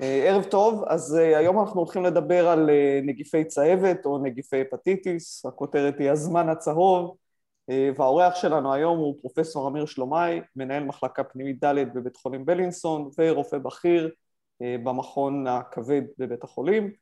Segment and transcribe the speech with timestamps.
[0.00, 4.60] אה, ערב טוב, אז אה, היום אנחנו הולכים לדבר על אה, נגיפי צהבת או נגיפי
[4.60, 7.16] הפטיטיס, הכותרת היא הזמן הצהוב,
[7.96, 13.58] והאורח שלנו היום הוא פרופסור אמיר שלומאי, מנהל מחלקה פנימית ד' בבית חולים בלינסון ורופא
[13.58, 14.10] בכיר
[14.60, 16.92] במכון הכבד בבית החולים.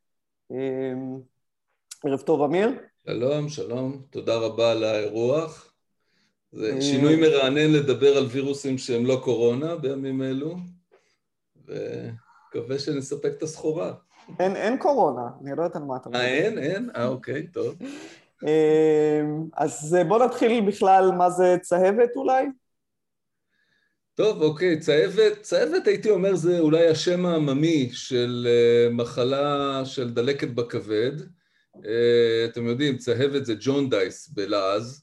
[2.05, 2.69] ערב טוב אמיר.
[3.07, 5.73] שלום, שלום, תודה רבה על האירוח.
[6.53, 10.57] זה שינוי מרענן לדבר על וירוסים שהם לא קורונה בימים אלו.
[11.67, 11.75] ו...
[12.57, 13.93] מקווה שנספק את הסחורה.
[14.39, 16.21] אין, אין קורונה, אני לא יודעת על מה אתה מדבר.
[16.21, 16.59] אה, אין?
[16.59, 16.91] אין?
[16.97, 17.75] אה, אוקיי, טוב.
[18.43, 22.47] אמ, אז בוא נתחיל בכלל מה זה צהבת אולי?
[24.15, 30.49] טוב, אוקיי, צהבת, צהבת הייתי אומר זה אולי השם העממי של אה, מחלה של דלקת
[30.49, 31.13] בכבד.
[31.87, 35.03] אה, אתם יודעים, צהבת זה ג'ון דייס בלעז.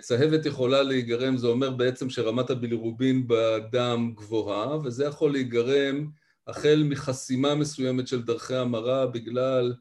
[0.00, 6.06] צהבת יכולה להיגרם, זה אומר בעצם שרמת הבילירובין בדם גבוהה, וזה יכול להיגרם
[6.48, 9.74] החל מחסימה מסוימת של דרכי המרה בגלל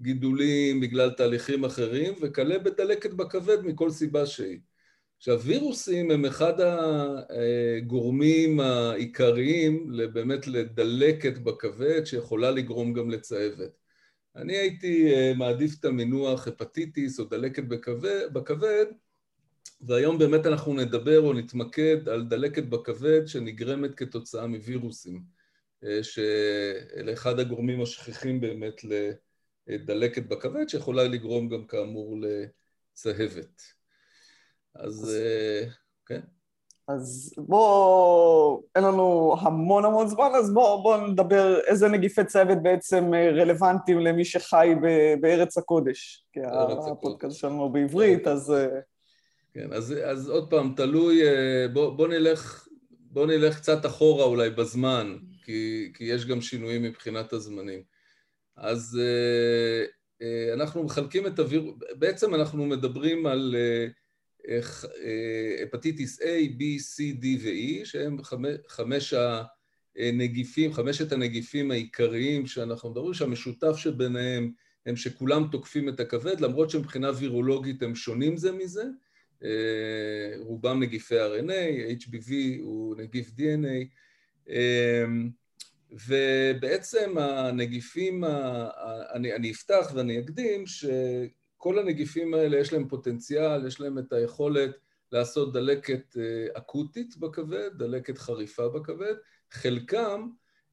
[0.00, 4.58] גידולים, בגלל תהליכים אחרים, וכלה בדלקת בכבד מכל סיבה שהיא.
[5.18, 13.70] עכשיו, וירוסים הם אחד הגורמים העיקריים באמת לדלקת בכבד, שיכולה לגרום גם לצהבת.
[14.36, 17.62] אני הייתי אה, מעדיף את המינוח הפטיטיס או דלקת
[18.32, 18.86] בכבד,
[19.80, 25.41] והיום באמת אנחנו נדבר או נתמקד על דלקת בכבד שנגרמת כתוצאה מווירוסים.
[25.84, 28.80] אה, שאלה אחד הגורמים השכיחים באמת
[29.66, 33.62] לדלקת בכבד, שיכולה לגרום גם כאמור לצהבת.
[34.74, 35.68] אז אה,
[36.06, 36.20] כן.
[36.88, 43.14] אז בואו, אין לנו המון המון זמן, אז בואו בוא נדבר איזה נגיפי צוות בעצם
[43.14, 46.24] אה, רלוונטיים למי שחי ב, בארץ הקודש.
[46.32, 46.40] כי
[46.90, 48.54] הפודקאסט שלנו בעברית, אז...
[49.54, 51.20] כן, אז, אז עוד פעם, תלוי,
[51.72, 55.16] בואו בוא נלך, בוא נלך קצת אחורה אולי בזמן.
[55.42, 57.82] כי, כי יש גם שינויים מבחינת הזמנים.
[58.56, 59.88] אז uh,
[60.22, 63.92] uh, אנחנו מחלקים את הווירוס, בעצם אנחנו מדברים על uh,
[65.62, 66.24] הפטיטיס A,
[66.58, 68.16] B, C, D ו-E, שהם
[68.68, 69.14] חמש,
[69.96, 74.52] הנגיפים, חמשת הנגיפים העיקריים שאנחנו מדברים, שהמשותף שביניהם
[74.86, 78.84] הם שכולם תוקפים את הכבד, למרות שמבחינה וירולוגית הם שונים זה מזה,
[80.38, 84.01] רובם נגיפי RNA, HBV הוא נגיף DNA,
[86.08, 88.24] ובעצם הנגיפים,
[89.14, 94.70] אני, אני אפתח ואני אקדים שכל הנגיפים האלה יש להם פוטנציאל, יש להם את היכולת
[95.12, 99.14] לעשות דלקת אה, אקוטית בכבד, דלקת חריפה בכבד,
[99.50, 100.28] חלקם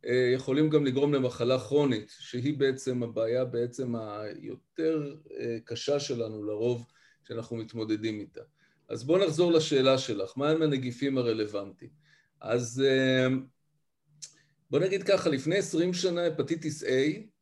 [0.06, 6.86] אה, יכולים גם לגרום למחלה כרונית, שהיא בעצם הבעיה בעצם היותר אה, קשה שלנו לרוב
[7.28, 8.42] שאנחנו מתמודדים איתה.
[8.90, 11.92] אז בואו נחזור לשאלה שלך, מהם הנגיפים הרלוונטיים?
[12.42, 12.84] אז
[14.70, 16.88] בוא נגיד ככה, לפני עשרים שנה הפטיטיס A,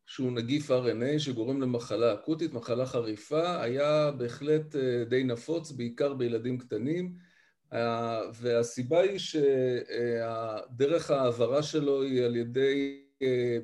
[0.06, 6.58] שהוא נגיף RNA שגורם למחלה אקוטית, מחלה חריפה, היה בהחלט אה, די נפוץ, בעיקר בילדים
[6.58, 7.14] קטנים,
[7.74, 13.58] אה, והסיבה היא שדרך ההעברה שלו היא על ידי אה,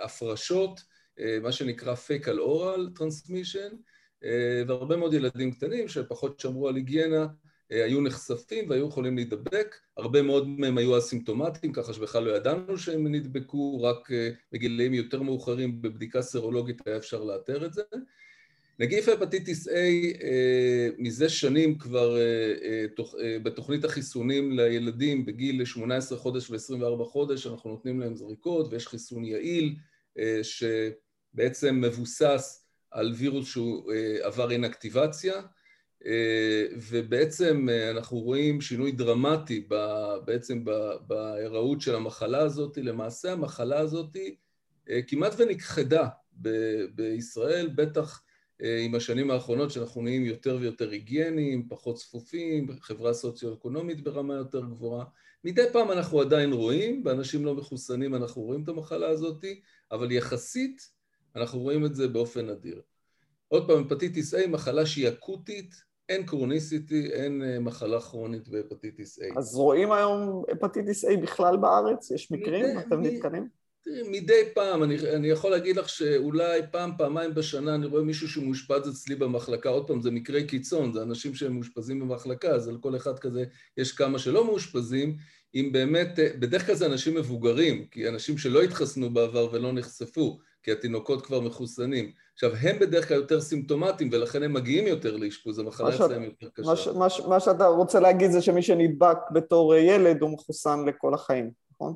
[0.00, 0.80] הפרשות,
[1.42, 3.68] מה שנקרא פקל אורל טרנסמישן,
[4.68, 7.26] והרבה מאוד ילדים קטנים שפחות שמרו על היגיינה אה,
[7.70, 13.14] היו נחשפים והיו יכולים להידבק, הרבה מאוד מהם היו אסימפטומטיים, ככה שבכלל לא ידענו שהם
[13.14, 17.82] נדבקו, רק אה, בגילאים יותר מאוחרים בבדיקה סרולוגית היה אפשר לאתר את זה.
[18.78, 22.16] נגיף הפטיטיס A אה, מזה שנים כבר
[23.42, 29.76] בתוכנית החיסונים לילדים בגיל 18 חודש ו-24 חודש, אנחנו נותנים להם זריקות ויש חיסון יעיל
[30.42, 33.92] שבעצם מבוסס על וירוס שהוא
[34.22, 35.40] עבר אינאקטיבציה אה,
[36.90, 39.68] ובעצם אה, אנחנו רואים שינוי דרמטי
[40.24, 40.64] בעצם
[41.06, 42.76] בהיראות של המחלה הזאת.
[42.76, 44.16] למעשה המחלה הזאת
[44.90, 46.08] אה, כמעט ונכחדה
[46.94, 48.22] בישראל, בטח
[48.84, 55.04] עם השנים האחרונות שאנחנו נהיים יותר ויותר היגייניים, פחות צפופים, חברה סוציו-אקונומית ברמה יותר גבוהה.
[55.44, 59.44] מדי פעם אנחנו עדיין רואים, באנשים לא מחוסנים אנחנו רואים את המחלה הזאת,
[59.92, 60.90] אבל יחסית
[61.36, 62.80] אנחנו רואים את זה באופן נדיר.
[63.48, 69.38] עוד פעם, הפטיטיס A, מחלה שהיא אקוטית, אין chronicity, אין אה, מחלה כרונית בהפטיטיס A.
[69.38, 72.10] אז רואים היום הפטיטיס A בכלל בארץ?
[72.10, 72.64] יש מקרים?
[72.64, 73.48] מדי, אתם נתקנים?
[73.84, 78.28] תראי, מדי פעם, אני, אני יכול להגיד לך שאולי פעם, פעמיים בשנה אני רואה מישהו
[78.28, 82.78] שמאושפז אצלי במחלקה, עוד פעם, זה מקרי קיצון, זה אנשים שהם מאושפזים במחלקה, אז על
[82.80, 83.44] כל אחד כזה
[83.76, 85.16] יש כמה שלא מאושפזים,
[85.54, 90.38] אם באמת, אה, בדרך כלל זה אנשים מבוגרים, כי אנשים שלא התחסנו בעבר ולא נחשפו,
[90.68, 92.12] כי התינוקות כבר מחוסנים.
[92.34, 96.92] עכשיו, הם בדרך כלל יותר סימפטומטיים, ולכן הם מגיעים יותר לאשפוז, המחלה אצלם יותר קשה.
[96.92, 101.50] מה, מה, מה שאתה רוצה להגיד זה שמי שנדבק בתור ילד הוא מחוסן לכל החיים,
[101.72, 101.94] נכון?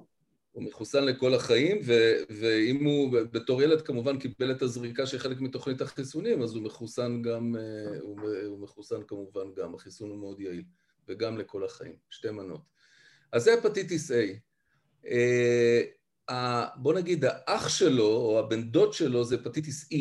[0.52, 1.92] הוא מחוסן לכל החיים, ו,
[2.30, 7.22] ואם הוא בתור ילד כמובן קיבל את הזריקה של חלק מתוכנית החיסונים, אז הוא מחוסן
[7.22, 7.56] גם,
[8.00, 10.64] הוא, הוא מחוסן כמובן גם, החיסון הוא מאוד יעיל,
[11.08, 12.60] וגם לכל החיים, שתי מנות.
[13.32, 15.04] אז זה הפטיטיס A.
[16.76, 19.96] בוא נגיד, האח שלו, או הבן דוד שלו, זה הפטיטיס E,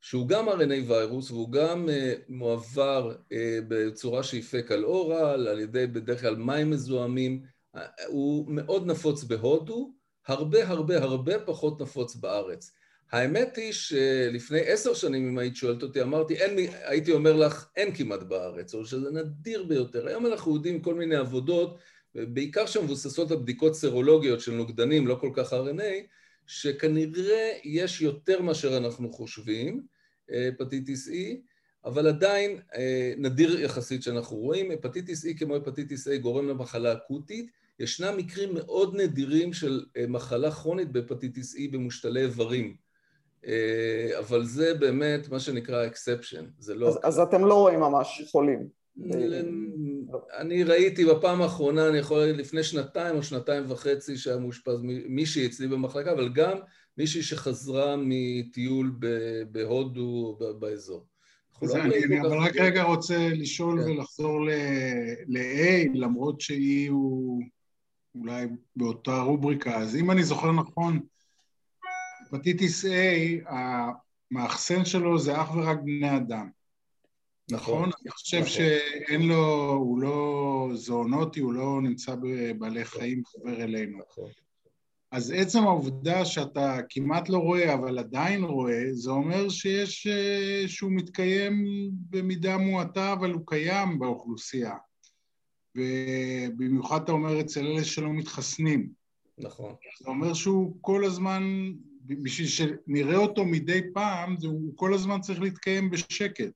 [0.00, 1.92] שהוא גם RNA וירוס, והוא גם uh,
[2.28, 3.34] מועבר uh,
[3.68, 7.42] בצורה שהיא פקל אורל, על ידי בדרך כלל מים מזוהמים.
[7.76, 9.92] Uh, הוא מאוד נפוץ בהודו,
[10.26, 12.72] הרבה הרבה הרבה פחות נפוץ בארץ.
[13.12, 17.94] האמת היא שלפני עשר שנים, אם היית שואלת אותי, אמרתי, אין, הייתי אומר לך, אין
[17.94, 20.06] כמעט בארץ, או שזה נדיר ביותר.
[20.06, 21.78] היום אנחנו יודעים כל מיני עבודות
[22.28, 26.06] בעיקר שמבוססות על בדיקות סרולוגיות של נוגדנים, לא כל כך RNA,
[26.46, 29.82] שכנראה יש יותר מאשר אנחנו חושבים,
[30.30, 31.12] הפטיטיס E,
[31.84, 34.70] אבל עדיין אה, נדיר יחסית שאנחנו רואים.
[34.70, 37.50] הפטיטיס E כמו הפטיטיס A גורם למחלה אקוטית.
[37.80, 42.76] ישנם מקרים מאוד נדירים של אה, מחלה כרונית בהפטיטיס E במושתלי איברים.
[43.46, 46.88] אה, אבל זה באמת מה שנקרא exception, זה לא...
[46.88, 48.68] אז, אז אתם לא רואים ממש חולים.
[50.38, 55.46] אני ראיתי בפעם האחרונה, אני יכול להגיד לפני שנתיים או שנתיים וחצי שהיה מאושפז מישהי
[55.46, 56.58] אצלי במחלקה, אבל גם
[56.98, 58.98] מישהי שחזרה מטיול
[59.50, 61.06] בהודו באזור.
[61.62, 63.90] לא אני אבל רק רגע רוצה לשאול כן.
[63.90, 64.46] ולחזור
[65.26, 67.42] ל-A, למרות שהיא הוא
[68.14, 69.76] אולי באותה רובריקה.
[69.76, 71.00] אז אם אני זוכר נכון,
[72.26, 72.88] הפטיטיס A,
[74.30, 76.55] המאחסן שלו זה אך ורק בני אדם.
[77.50, 77.78] נכון?
[77.78, 77.90] נכון?
[78.02, 78.48] אני חושב נכון.
[78.48, 83.98] שאין לו, הוא לא זואונוטי, הוא לא נמצא בבעלי חיים חבר אלינו.
[83.98, 84.30] נכון.
[85.10, 90.92] אז עצם העובדה שאתה כמעט לא רואה, אבל עדיין רואה, זה אומר שיש, אה, שהוא
[90.92, 91.64] מתקיים
[92.10, 94.74] במידה מועטה, אבל הוא קיים באוכלוסייה.
[95.76, 98.88] ובמיוחד אתה אומר אצל אלה שלא מתחסנים.
[99.38, 99.74] נכון.
[100.00, 101.72] זה אומר שהוא כל הזמן,
[102.02, 106.50] בשביל שנראה אותו מדי פעם, הוא כל הזמן צריך להתקיים בשקט.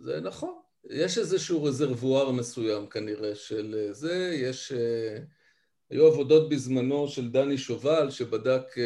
[0.00, 0.54] זה נכון.
[0.90, 4.72] יש איזשהו רזרבואר מסוים כנראה של אה, זה, יש...
[4.72, 5.18] אה,
[5.90, 8.78] היו עבודות בזמנו של דני שובל שבדק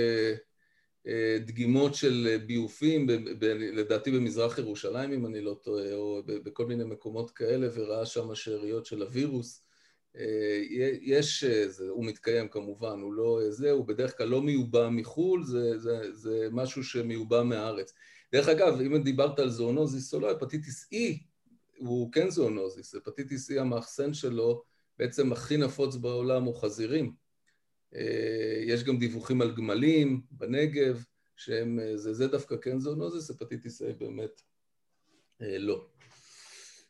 [1.07, 3.07] אה, דגימות של ביופים,
[3.73, 8.87] לדעתי במזרח ירושלים אם אני לא טועה, או בכל מיני מקומות כאלה, וראה שם שאריות
[8.87, 9.65] של הווירוס.
[11.03, 15.79] יש, זה, הוא מתקיים כמובן, הוא לא זה, הוא בדרך כלל לא מיובא מחו"ל, זה,
[15.79, 17.95] זה, זה משהו שמיובא מהארץ.
[18.33, 20.97] דרך אגב, אם דיברת על זואונוזיס או לא, הפטיטיס E
[21.79, 24.63] הוא כן זואונוזיס, הפטיטיס E המאחסן שלו
[24.99, 27.15] בעצם הכי נפוץ בעולם הוא חזירים.
[27.95, 31.05] אה, יש גם דיווחים על גמלים בנגב,
[31.37, 34.43] שהם, אה, זה, זה דווקא כן זואונוזיס, הפטיטיס A באמת
[35.43, 35.87] אה, לא.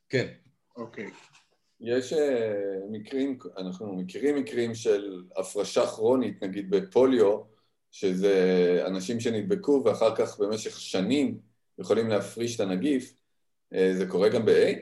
[0.08, 0.28] כן.
[0.76, 1.06] אוקיי.
[1.06, 1.32] Okay.
[1.80, 2.12] יש
[2.90, 7.51] מקרים, אנחנו מכירים מקרים של הפרשה כרונית, נגיד בפוליו,
[7.92, 11.38] שזה אנשים שנדבקו ואחר כך במשך שנים
[11.78, 13.14] יכולים להפריש את הנגיף,
[13.74, 14.78] אה, זה קורה גם ב-A?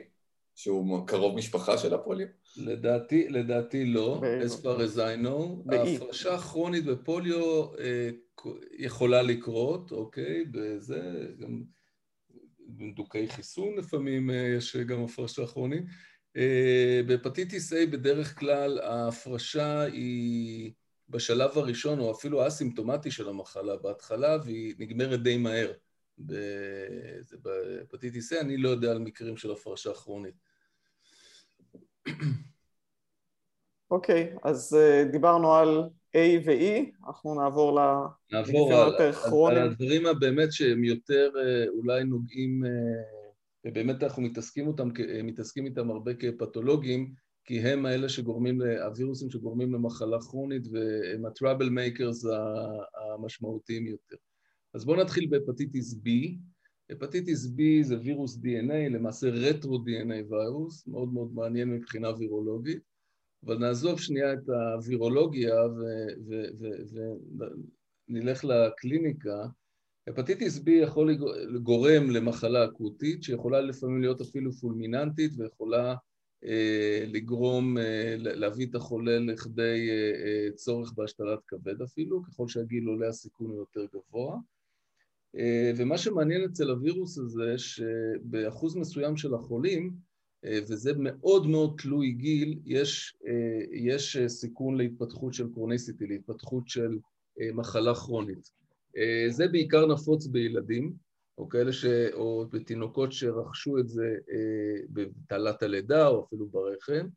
[0.55, 2.27] שהוא קרוב משפחה של הפוליו?
[2.57, 5.73] לדעתי, לדעתי לא, as far as I know.
[5.75, 8.09] ההפרשה הכרונית בפוליו אה,
[8.77, 11.63] יכולה לקרות, אוקיי, בזה, גם
[12.69, 15.83] בדוקי חיסון לפעמים אה, יש גם הפרשה כרונית.
[17.07, 20.71] בהפטיטיס A בדרך כלל ההפרשה היא
[21.11, 25.71] בשלב הראשון, או אפילו האסימפטומטי של המחלה בהתחלה, והיא נגמרת די מהר.
[27.41, 30.35] בהפטיטיס A אני לא יודע על מקרים של הפרשה כרונית.
[33.91, 39.61] אוקיי, okay, אז uh, דיברנו על A ו-E, אנחנו נעבור לנגיפים היותר כרוניים.
[39.61, 42.67] על הדברים הבאמת שהם יותר uh, אולי נוגעים, uh,
[43.67, 44.89] ובאמת אנחנו מתעסקים, אותם,
[45.23, 47.13] מתעסקים איתם הרבה כפתולוגים,
[47.45, 52.27] כי הם האלה שגורמים, הווירוסים שגורמים למחלה כרונית והם ה-trouble makers
[53.13, 54.15] המשמעותיים יותר.
[54.73, 56.09] אז בואו נתחיל בהפטיטיס B.
[56.89, 62.79] הפטיטיס B זה וירוס DNA, למעשה רטרו-DNA וירוס, מאוד מאוד מעניין מבחינה וירולוגית,
[63.45, 65.55] אבל נעזוב שנייה את הווירולוגיה
[68.09, 69.45] ונלך לקליניקה.
[70.07, 71.17] הפטיטיס B יכול
[71.55, 75.95] לגורם למחלה אקוטית, שיכולה לפעמים להיות אפילו פולמיננטית ויכולה
[77.07, 83.49] לגרום, אה, להביא את החולה לכדי אה, צורך בהשתלת כבד אפילו, ככל שהגיל עולה הסיכון
[83.49, 84.37] הוא יותר גבוה.
[85.77, 89.91] ומה שמעניין אצל הווירוס הזה, שבאחוז מסוים של החולים,
[90.43, 93.17] וזה מאוד מאוד תלוי גיל, יש,
[93.71, 96.99] יש סיכון להתפתחות של קרוניסיטי, להתפתחות של
[97.53, 98.51] מחלה כרונית.
[99.29, 100.93] זה בעיקר נפוץ בילדים,
[101.37, 101.85] או כאלה ש...
[102.13, 107.07] או בתינוקות שרכשו את זה אה, בתעלת הלידה או אפילו ברחם,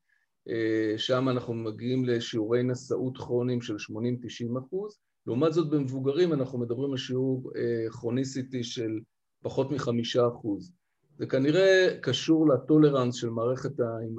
[0.96, 4.98] שם אנחנו מגיעים לשיעורי נשאות כרוניים של 80-90 אחוז.
[5.26, 7.52] לעומת זאת במבוגרים אנחנו מדברים על שיעור
[7.90, 8.98] כרוניסיטי של
[9.42, 10.72] פחות מחמישה אחוז.
[11.18, 13.72] זה כנראה קשור ל tolerance של מערכת,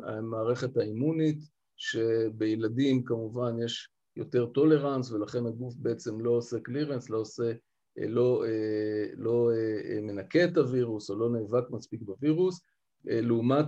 [0.08, 1.40] המערכת האימונית,
[1.78, 7.52] שבילדים כמובן יש יותר tolerance ולכן הגוף בעצם לא עושה clearance, לא עושה,
[7.98, 8.44] לא,
[9.18, 9.50] לא
[10.02, 12.62] מנקה את הווירוס או לא נאבק מספיק בווירוס,
[13.06, 13.68] לעומת,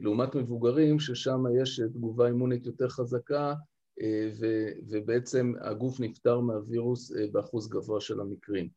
[0.00, 3.54] לעומת מבוגרים ששם יש תגובה אימונית יותר חזקה
[4.88, 8.68] ובעצם הגוף נפטר מהווירוס באחוז גבוה של המקרים.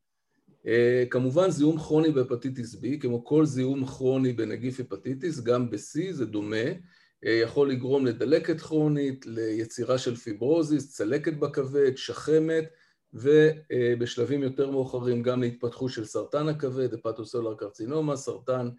[1.09, 6.65] כמובן זיהום כרוני בהפטיטיס B, כמו כל זיהום כרוני בנגיף הפטיטיס, גם ב-C זה דומה,
[7.23, 12.63] יכול לגרום לדלקת כרונית, ליצירה של fibrosis, צלקת בכבד, שחמת,
[13.13, 18.69] ובשלבים יותר מאוחרים גם להתפתחות של סרטן הכבד, hepatocellular carcinoma, סרטן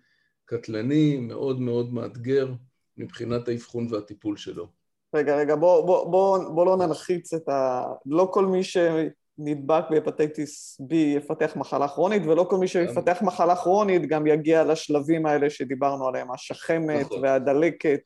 [0.44, 2.48] קטלני, מאוד מאוד מאתגר
[2.96, 4.66] מבחינת האבחון והטיפול שלו.
[5.14, 7.84] רגע, רגע, בוא, בוא, בוא, בוא לא נלחיץ את ה...
[8.06, 14.06] לא כל מי שנדבק בהפטיטיס B יפתח מחלה כרונית, ולא כל מי שיפתח מחלה כרונית
[14.06, 17.22] גם יגיע לשלבים האלה שדיברנו עליהם, השחמת נכון.
[17.22, 18.00] והדלקת.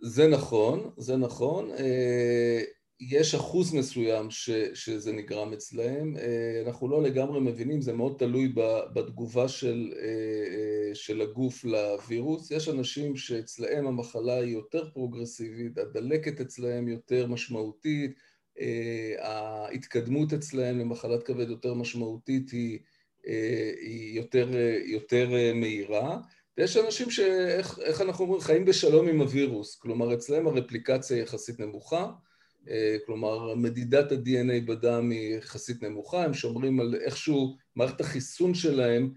[0.00, 1.70] זה נכון, זה נכון.
[3.00, 6.14] יש אחוז מסוים ש, שזה נגרם אצלהם,
[6.66, 8.52] אנחנו לא לגמרי מבינים, זה מאוד תלוי
[8.94, 9.92] בתגובה של,
[10.94, 12.50] של הגוף לווירוס.
[12.50, 18.10] יש אנשים שאצלהם המחלה היא יותר פרוגרסיבית, הדלקת אצלהם יותר משמעותית,
[19.18, 22.78] ההתקדמות אצלהם למחלת כבד יותר משמעותית היא,
[23.80, 24.48] היא יותר,
[24.84, 26.18] יותר מהירה.
[26.58, 32.10] ויש אנשים שאיך אנחנו אומרים, חיים בשלום עם הווירוס, כלומר אצלהם הרפליקציה יחסית נמוכה,
[33.06, 39.12] כלומר מדידת ה-DNA בדם היא יחסית נמוכה, הם שומרים על איכשהו, מערכת החיסון שלהם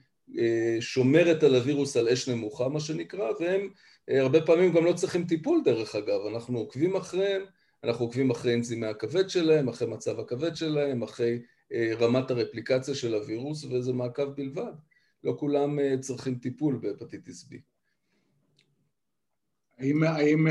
[0.79, 3.69] שומרת על הווירוס על אש נמוכה מה שנקרא, והם
[4.07, 7.41] הרבה פעמים גם לא צריכים טיפול דרך אגב, אנחנו עוקבים אחריהם,
[7.83, 11.41] אנחנו עוקבים אחרי אנזימי הכבד שלהם, אחרי מצב הכבד שלהם, אחרי
[11.73, 14.73] רמת הרפליקציה של הווירוס, וזה מעקב בלבד.
[15.23, 17.55] לא כולם צריכים טיפול בהפטיטיס B.
[19.77, 20.47] האם, האם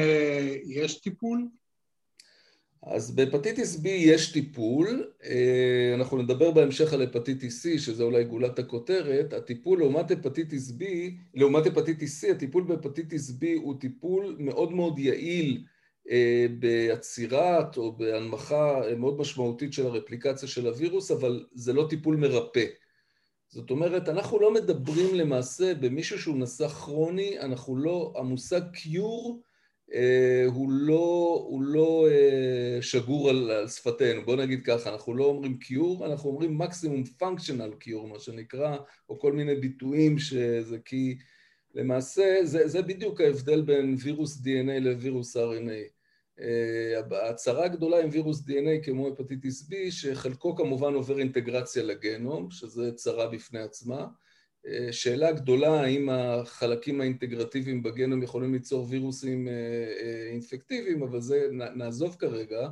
[0.64, 1.49] יש טיפול?
[2.87, 5.11] אז בהפטיטיס B יש טיפול,
[5.95, 10.85] אנחנו נדבר בהמשך על הפטיטיס C, שזה אולי גולת הכותרת, הטיפול לעומת הפטיטיס B,
[11.35, 15.65] לעומת הפטיטיס C, הטיפול בהפטיטיס B הוא טיפול מאוד מאוד יעיל
[16.59, 22.65] בעצירת או בהנמכה מאוד משמעותית של הרפליקציה של הווירוס, אבל זה לא טיפול מרפא.
[23.49, 29.41] זאת אומרת, אנחנו לא מדברים למעשה במישהו שהוא נשא כרוני, אנחנו לא, המושג אה,
[30.46, 35.58] הוא לא, הוא לא אה, שגור על, על שפתנו, בוא נגיד ככה, אנחנו לא אומרים
[35.58, 38.76] קיור, אנחנו אומרים מקסימום פונקשיונל קיור, מה שנקרא,
[39.08, 41.18] או כל מיני ביטויים שזה כי
[41.75, 45.92] למעשה זה, זה בדיוק ההבדל בין וירוס DNA לווירוס RNA.
[47.11, 53.28] ההצהרה הגדולה עם וירוס DNA כמו הפטיטיס B, שחלקו כמובן עובר אינטגרציה לגנום, שזה צרה
[53.28, 54.06] בפני עצמה.
[54.90, 59.49] שאלה גדולה האם החלקים האינטגרטיביים בגנום יכולים ליצור וירוסים
[60.31, 62.69] אינפקטיביים, אבל זה נעזוב כרגע,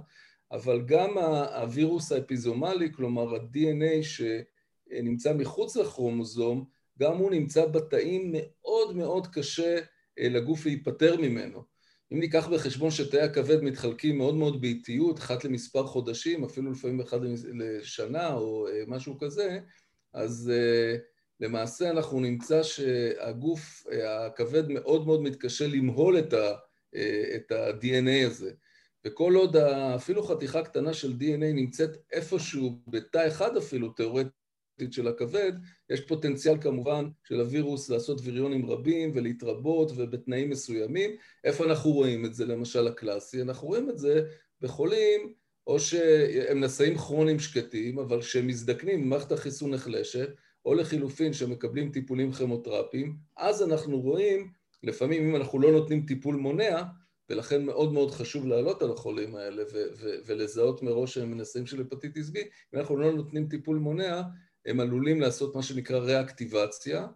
[0.53, 6.65] אבל גם הווירוס האפיזומלי, כלומר ה-DNA שנמצא מחוץ לכרומוזום,
[6.99, 9.79] גם הוא נמצא בתאים מאוד מאוד קשה
[10.19, 11.63] לגוף להיפטר ממנו.
[12.13, 17.19] אם ניקח בחשבון שתאי הכבד מתחלקים מאוד מאוד באיטיות, אחת למספר חודשים, אפילו לפעמים אחד
[17.55, 19.59] לשנה או משהו כזה,
[20.15, 20.53] אז
[21.41, 28.51] למעשה אנחנו נמצא שהגוף, הכבד מאוד מאוד מתקשה למהול את ה-DNA הזה.
[29.05, 34.31] וכל עוד אפילו חתיכה קטנה של DNA נמצאת איפשהו, בתא אחד אפילו, תאורטית,
[34.91, 35.53] של הכבד,
[35.91, 41.17] יש פוטנציאל כמובן של הווירוס לעשות ויריונים רבים ולהתרבות ובתנאים מסוימים.
[41.45, 43.43] איפה אנחנו רואים את זה, למשל הקלאסי?
[43.43, 44.23] אנחנו רואים את זה
[44.61, 45.33] בחולים,
[45.67, 50.29] או שהם נשאים כרוניים שקטים, אבל כשהם מזדקנים, מערכת החיסון נחלשת,
[50.65, 54.51] או לחילופין שמקבלים טיפולים כימותרפיים, אז אנחנו רואים,
[54.83, 56.83] לפעמים אם אנחנו לא נותנים טיפול מונע,
[57.31, 59.63] ולכן מאוד מאוד חשוב לעלות על החולים האלה
[60.27, 62.39] ולזהות מראש שהם נשאים של הפטיטיס B,
[62.75, 64.23] אם אנחנו לא נותנים טיפול מונע,
[64.67, 67.07] הם עלולים לעשות מה שנקרא ריאקטיבציה,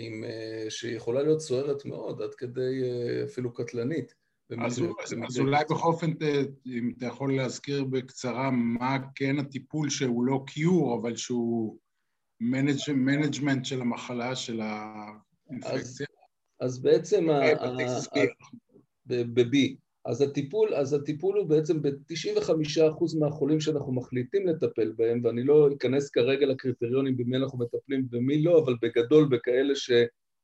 [0.00, 0.24] עם,
[0.68, 2.82] שיכולה להיות סוערת מאוד, עד כדי
[3.24, 4.14] אפילו קטלנית.
[4.64, 6.12] אז, אז, אז אולי בכל אופן,
[6.66, 11.78] אם אתה יכול להזכיר בקצרה מה כן הטיפול שהוא לא cure, אבל שהוא
[12.40, 16.06] management של המחלה, של האינפקציה?
[16.60, 17.26] אז, אז בעצם
[19.06, 19.56] ב-B,
[20.04, 26.10] אז הטיפול, אז הטיפול הוא בעצם ב-95% מהחולים שאנחנו מחליטים לטפל בהם, ואני לא אכנס
[26.10, 29.72] כרגע לקריטריונים במי אנחנו מטפלים ומי לא, אבל בגדול בכאלה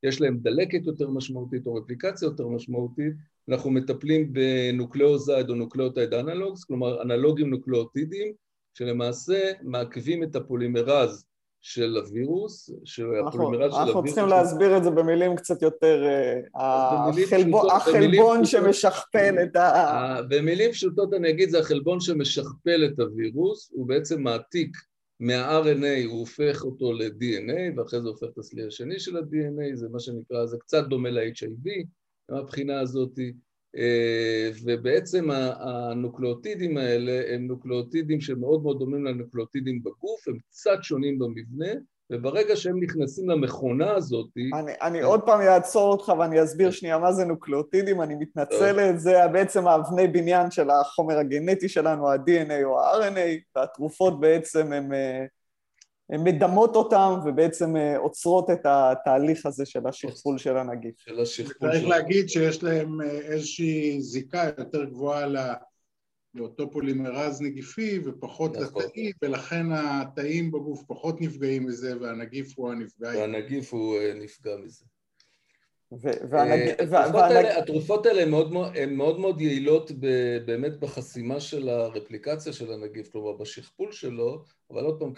[0.03, 3.13] יש להם דלקת יותר משמעותית או רפליקציה יותר משמעותית,
[3.49, 8.33] אנחנו מטפלים ב nucleoside או nucleotide analogs, כלומר אנלוגים נוקלאוטידיים,
[8.75, 11.27] שלמעשה מעכבים את הפולימרז
[11.63, 13.89] של הווירוס, שהפולימרז של הווירוס...
[13.89, 16.05] אנחנו צריכים להסביר את זה במילים קצת יותר...
[16.57, 17.11] אה,
[17.77, 20.17] החלבון שמשכפל את ה...
[20.29, 24.77] במילים פשוטות אני אגיד, זה החלבון שמשכפל את הווירוס, הוא בעצם מעתיק
[25.21, 30.01] מה-RNA, הוא הופך אותו ל-DNA, ואחרי זה הופך את הסליל השני של ה-DNA, זה מה
[30.01, 31.85] שנקרא, זה קצת דומה ל-HIV
[32.31, 33.19] מהבחינה הזאת.
[33.77, 41.73] אה, ובעצם הנוקלאוטידים האלה הם נוקלאוטידים שמאוד מאוד דומים לנוקלאוטידים בגוף, הם קצת שונים במבנה,
[42.11, 44.27] וברגע שהם נכנסים למכונה הזאת...
[44.55, 49.19] אני, אני עוד פעם אעצור אותך ואני אסביר שנייה מה זה נוקלאוטידים, אני מתנצלת, זה
[49.33, 54.91] בעצם האבני בניין של החומר הגנטי שלנו, ה-DNA או ה-RNA, והתרופות בעצם הם...
[56.11, 60.95] מדמות אותם ובעצם אה, עוצרות את התהליך הזה של השכפול של הנגיף.
[60.99, 65.27] של השכפול צריך להגיד שיש להם אה, איזושהי זיקה יותר גבוהה
[66.35, 68.83] לאותו פולימרז נגיפי ופחות נכון.
[68.83, 73.09] לתאים, ולכן התאים בגוף פחות נפגעים מזה והנגיף הוא הנפגע.
[73.09, 74.85] והנגיף הוא אה, נפגע מזה.
[77.59, 78.23] התרופות האלה
[78.75, 79.91] הן מאוד מאוד יעילות
[80.45, 85.13] באמת בחסימה של הרפליקציה של הנגיף, כלומר בשכפול שלו, אבל עוד פעם,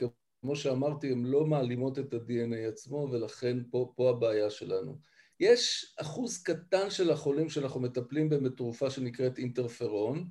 [0.44, 4.98] כמו שאמרתי, הן לא מעלימות את ה-DNA עצמו, ולכן פה, פה הבעיה שלנו.
[5.40, 10.28] יש אחוז קטן של החולים שאנחנו מטפלים בהם בתרופה שנקראת אינטרפרון,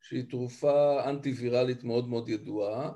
[0.00, 2.92] שהיא תרופה אנטי-ויראלית מאוד מאוד ידועה.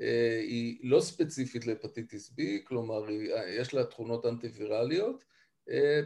[0.00, 3.10] אה, היא לא ספציפית להפטיטיס B, כלומר,
[3.58, 5.24] יש לה תכונות אנטי-ויראליות.
[5.70, 6.00] אה,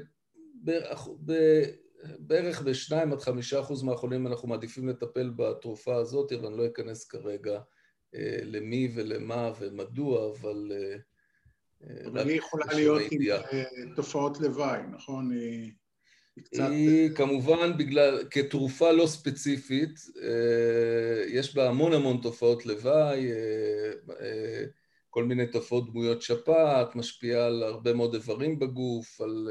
[2.19, 7.09] בערך ב-2 עד 5 אחוז מהחולים אנחנו מעדיפים לטפל בתרופה הזאת, אבל אני לא אכנס
[7.09, 7.76] כרגע אה,
[8.45, 10.73] למי ולמה ומדוע, אבל...
[10.73, 10.97] אה,
[12.07, 13.65] אבל היא יכולה להיות עם אה,
[13.97, 15.31] תופעות לוואי, נכון?
[15.31, 15.73] היא,
[16.37, 16.69] היא קצת...
[16.71, 20.01] היא כמובן בגלל, כתרופה לא ספציפית,
[21.29, 23.31] יש בה המון המון תופעות לוואי,
[25.11, 29.49] כל מיני תופעות דמויות שפעת, משפיעה על הרבה מאוד איברים בגוף, על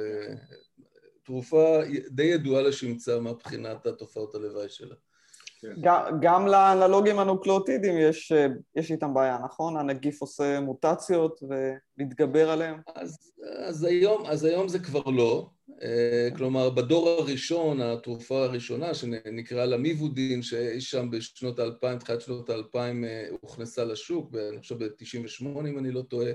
[1.23, 4.95] תרופה די ידועה לשמצה מבחינת התופעות הלוואי שלה.
[5.83, 6.19] כן.
[6.21, 8.31] גם לאנלוגים הנוקלאוטידיים יש,
[8.75, 9.77] יש איתם בעיה, נכון?
[9.77, 11.39] הנגיף עושה מוטציות
[11.97, 12.75] ומתגבר עליהם?
[12.95, 13.17] אז,
[13.65, 15.49] אז, היום, אז היום זה כבר לא.
[15.81, 22.49] אה, כלומר, בדור הראשון, התרופה הראשונה שנקראה לה מיבודין, שאי שם בשנות האלפיים, תחילת שנות
[22.49, 26.31] האלפיים אה, הוכנסה לשוק, אני חושב ב-98 אם אני לא טועה,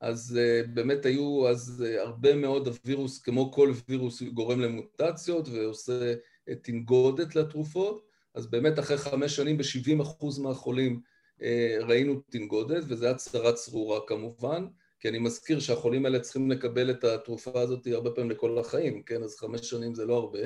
[0.00, 6.12] אז uh, באמת היו אז uh, הרבה מאוד הווירוס, כמו כל וירוס, גורם למוטציות ועושה
[6.12, 8.05] uh, תנגודת לתרופות.
[8.36, 11.00] אז באמת אחרי חמש שנים ב-70% מהחולים
[11.42, 14.66] אה, ראינו תנגודת, וזו הצהרה צרורה כמובן,
[15.00, 19.22] כי אני מזכיר שהחולים האלה צריכים לקבל את התרופה הזאת הרבה פעמים לכל החיים, כן?
[19.22, 20.38] אז חמש שנים זה לא הרבה.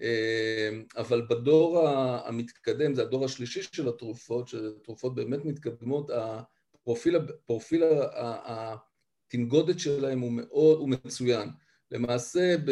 [0.00, 9.78] אה, אבל בדור המתקדם, זה הדור השלישי של התרופות, שתרופות באמת מתקדמות, הפרופיל, פרופיל התנגודת
[9.78, 11.48] שלהם הוא מאוד, הוא מצוין.
[11.90, 12.70] למעשה, ב,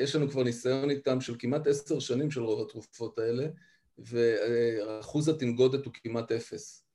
[0.00, 3.46] יש לנו כבר ניסיון איתם של כמעט עשר שנים של רוב התרופות האלה,
[3.98, 6.86] ואחוז התנגודת הוא כמעט אפס.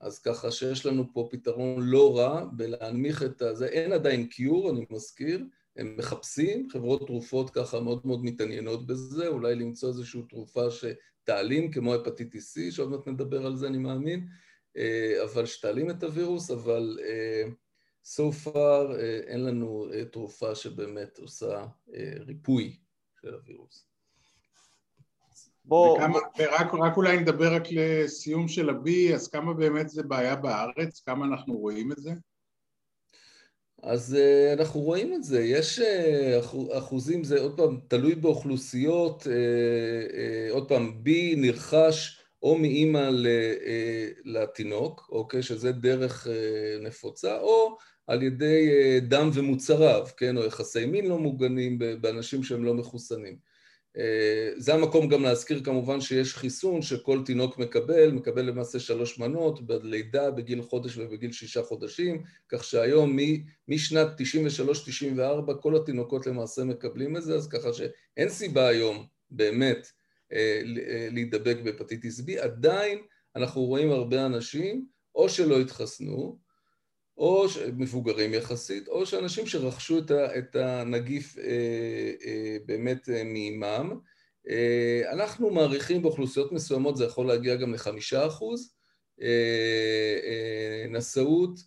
[0.00, 3.66] אז ככה שיש לנו פה פתרון לא רע בלהנמיך את הזה.
[3.66, 5.44] אין עדיין קיור, אני מזכיר,
[5.76, 11.94] הם מחפשים, חברות תרופות ככה מאוד מאוד מתעניינות בזה, אולי למצוא איזושהי תרופה שתעלים, כמו
[11.94, 14.28] הפטיטיס C, שעוד מעט נדבר על זה, אני מאמין,
[14.76, 17.44] אה, אבל שתעלים את הווירוס, אבל אה,
[18.04, 21.66] so far אה, אין לנו תרופה שבאמת עושה
[22.26, 22.76] ריפוי
[23.20, 23.88] של הווירוס.
[25.68, 25.98] בוא...
[25.98, 31.00] וכמה, ורק רק אולי נדבר רק לסיום של ה-B, אז כמה באמת זה בעיה בארץ?
[31.00, 32.12] כמה אנחנו רואים את זה?
[33.82, 40.52] אז uh, אנחנו רואים את זה, יש uh, אחוזים, זה עוד פעם תלוי באוכלוסיות, uh,
[40.52, 43.10] עוד פעם, B נרכש או מאימא
[44.24, 46.26] לתינוק, אוקיי, שזה דרך
[46.82, 47.76] נפוצה, או
[48.06, 53.36] על ידי דם ומוצריו, כן, או יחסי מין לא מוגנים באנשים שהם לא מחוסנים.
[53.96, 59.66] אה, זה המקום גם להזכיר כמובן שיש חיסון שכל תינוק מקבל, מקבל למעשה שלוש מנות,
[59.66, 63.18] בלידה, בגיל חודש ובגיל שישה חודשים, כך שהיום
[63.68, 64.08] משנת
[65.48, 69.92] 93-94 כל התינוקות למעשה מקבלים את זה, אז ככה שאין סיבה היום באמת
[70.32, 72.98] אה, אה, להידבק בהפטיטיס B, עדיין
[73.36, 76.38] אנחנו רואים הרבה אנשים או שלא התחסנו,
[77.18, 79.98] או מבוגרים יחסית, או שאנשים שרכשו
[80.38, 81.44] את הנגיף אה,
[82.24, 83.98] אה, באמת אה, מאימם.
[85.12, 88.74] אנחנו מעריכים באוכלוסיות מסוימות, זה יכול להגיע גם לחמישה אחוז,
[90.88, 91.60] נשאות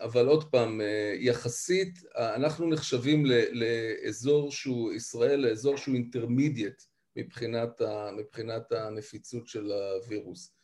[0.00, 0.80] אבל עוד פעם,
[1.18, 6.82] יחסית, אנחנו נחשבים לאזור שהוא, ישראל לאזור שהוא intermediate
[7.16, 7.82] מבחינת,
[8.16, 10.59] מבחינת הנפיצות של הווירוס.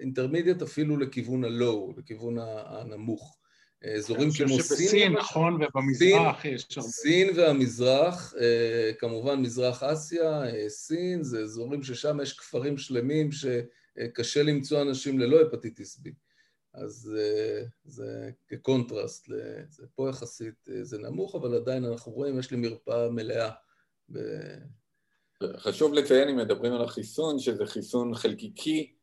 [0.00, 3.38] intermediate אפילו לכיוון ה low, לכיוון הנמוך.
[3.92, 4.46] אזורים כמו סין...
[4.46, 6.88] אני חושב שבסין, נכון, ובמזרח יש הרבה...
[6.88, 14.42] סין והמזרח, אה, כמובן מזרח אסיה, אה, סין, זה אזורים ששם יש כפרים שלמים שקשה
[14.42, 16.10] למצוא אנשים ללא הפטיטיס B.
[16.74, 19.26] אז אה, זה כקונטרסט,
[19.68, 23.50] זה פה יחסית זה נמוך, אבל עדיין אנחנו רואים, יש לי מרפאה מלאה.
[24.12, 24.18] ב...
[25.56, 28.93] חשוב לציין, אם מדברים על החיסון, שזה חיסון חלקיקי,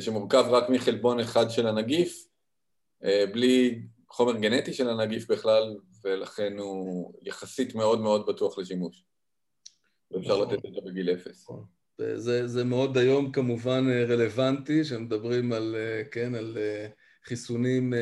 [0.00, 2.24] שמורכב רק מחלבון אחד של הנגיף,
[3.32, 9.04] בלי חומר גנטי של הנגיף בכלל, ולכן הוא יחסית מאוד מאוד בטוח לשימוש.
[10.10, 10.54] ואפשר נכון.
[10.54, 11.42] לתת זה בגיל אפס.
[11.42, 11.64] נכון.
[12.16, 15.76] זה, זה מאוד היום כמובן רלוונטי, שמדברים על,
[16.10, 16.58] כן, על
[17.24, 17.92] חיסונים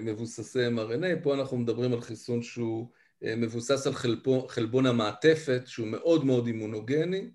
[0.00, 2.88] מבוססי mRNA, פה אנחנו מדברים על חיסון שהוא
[3.22, 7.30] מבוסס על חלבון, חלבון המעטפת, שהוא מאוד מאוד אימונוגני.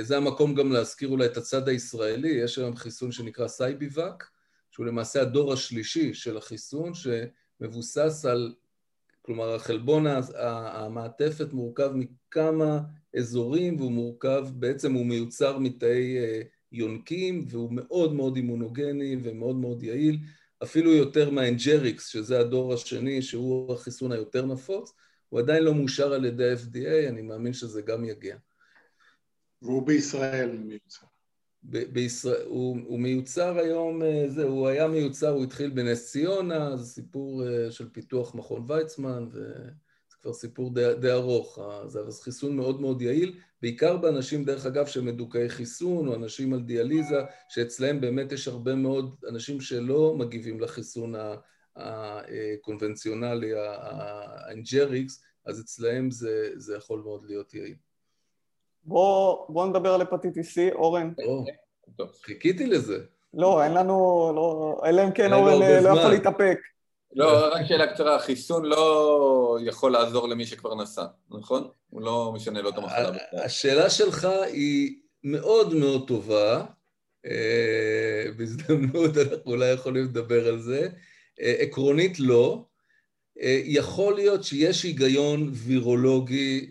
[0.00, 4.24] זה המקום גם להזכיר אולי את הצד הישראלי, יש היום חיסון שנקרא סייביבק,
[4.70, 6.92] שהוא למעשה הדור השלישי של החיסון,
[7.60, 8.54] מבוסס על,
[9.22, 12.80] כלומר החלבון המעטפת מורכב מכמה
[13.16, 16.40] אזורים והוא מורכב, בעצם הוא מיוצר מתאי אה,
[16.72, 20.18] יונקים והוא מאוד מאוד אימונוגני ומאוד מאוד יעיל,
[20.62, 24.92] אפילו יותר מה Engerix, שזה הדור השני, שהוא החיסון היותר נפוץ,
[25.28, 28.36] הוא עדיין לא מאושר על ידי ה-FDA, אני מאמין שזה גם יגיע.
[29.62, 31.06] והוא בישראל מיוצר.
[31.62, 36.84] בישראל, הוא, הוא מיוצר היום, אה, זה, הוא היה מיוצר, הוא התחיל בנס ציונה, זה
[36.84, 42.56] סיפור אה, של פיתוח מכון ויצמן, וזה כבר סיפור די, די ארוך, זה זה חיסון
[42.56, 48.32] מאוד מאוד יעיל, בעיקר באנשים, דרך אגב, שמדוכאי חיסון, או אנשים על דיאליזה, שאצלהם באמת
[48.32, 51.14] יש הרבה מאוד אנשים שלא מגיבים לחיסון
[51.76, 57.76] הקונבנציונלי, ה Engerix, אז אצלהם זה, זה יכול מאוד להיות יעיל.
[58.84, 61.12] בוא, בוא נדבר על הפטיטיס C, אורן.
[62.22, 62.98] חיכיתי לזה.
[63.34, 66.58] לא, אין לנו, לא, אלא אם כן אורן לא יכול להתאפק.
[67.12, 71.68] לא, רק שאלה קצרה, חיסון לא יכול לעזור למי שכבר נסע, נכון?
[71.90, 73.10] הוא לא משנה לו את המחלה.
[73.44, 76.64] השאלה שלך היא מאוד מאוד טובה,
[77.26, 80.88] אה, בהזדמנות אנחנו אולי יכולים לדבר על זה.
[81.40, 82.64] אה, עקרונית לא.
[83.42, 86.70] אה, יכול להיות שיש היגיון וירולוגי אה,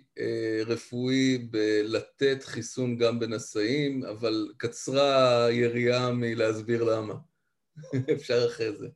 [0.65, 7.13] רפואי בלתת חיסון גם בנשאים, אבל קצרה היריעה מלהסביר למה.
[8.15, 8.87] אפשר אחרי זה.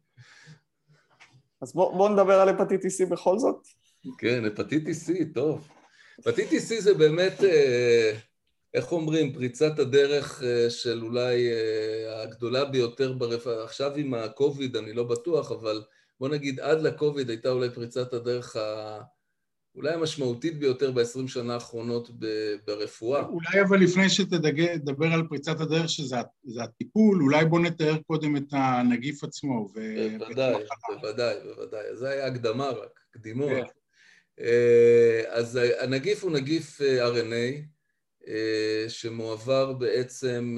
[1.62, 3.68] אז בואו בוא נדבר על הפטיטיס C בכל זאת.
[4.18, 5.68] כן, הפטיטיס C, טוב.
[6.20, 8.14] הפטיטיס C זה באמת, אה,
[8.74, 11.50] איך אומרים, פריצת הדרך של אולי
[12.16, 13.64] הגדולה ביותר ברפואה.
[13.64, 15.84] עכשיו עם הקוביד אני לא בטוח, אבל
[16.20, 19.00] בוא נגיד עד לקוביד הייתה אולי פריצת הדרך ה...
[19.76, 22.10] אולי המשמעותית ביותר ב-20 שנה האחרונות
[22.66, 23.26] ברפואה.
[23.26, 26.16] אולי אבל לפני שתדבר על פריצת הדרך שזה
[26.64, 29.68] הטיפול, אולי בוא נתאר קודם את הנגיף עצמו.
[30.20, 30.54] בוודאי,
[31.02, 31.96] בוודאי, בוודאי.
[31.96, 33.50] זה היה הקדמה רק, קדימות.
[33.50, 33.64] כן.
[34.40, 37.66] אה, אז הנגיף הוא נגיף אה, RNA,
[38.28, 40.58] אה, שמועבר בעצם